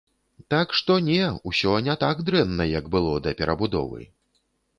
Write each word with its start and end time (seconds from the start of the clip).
Так 0.53 0.71
што 0.77 0.95
не, 1.09 1.19
усё 1.51 1.75
не 1.89 1.95
так 2.05 2.25
дрэнна, 2.31 2.67
як 2.73 2.89
было 2.97 3.13
да 3.29 3.37
перабудовы. 3.45 4.01